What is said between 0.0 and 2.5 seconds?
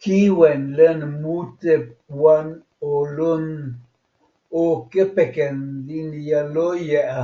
kiwen len mute wan